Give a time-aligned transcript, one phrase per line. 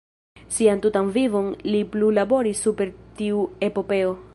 [0.55, 4.21] Sian tutan vivon li plu laboris super tiu epopeo.